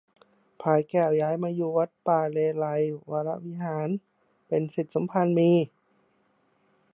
[0.61, 3.89] พลายแก้วย้ายมาอยู่วัดป่าเลไลยก์วรวิหาร
[4.47, 5.51] เป็นศิษย์สมภารมี